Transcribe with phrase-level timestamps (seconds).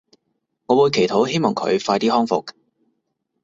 [0.65, 2.47] 我會祈禱希望佢快啲康復